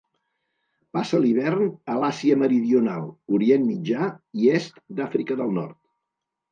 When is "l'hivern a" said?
1.25-1.99